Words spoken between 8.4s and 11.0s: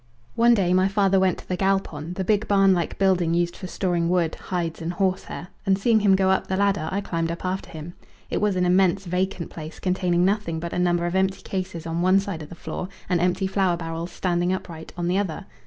was an immense vacant place containing nothing but a